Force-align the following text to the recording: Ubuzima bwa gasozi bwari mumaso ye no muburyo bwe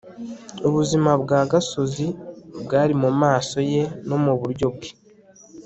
Ubuzima 0.67 1.11
bwa 1.21 1.39
gasozi 1.51 2.07
bwari 2.63 2.93
mumaso 3.01 3.57
ye 3.71 3.83
no 4.07 4.17
muburyo 4.23 4.67
bwe 4.75 4.89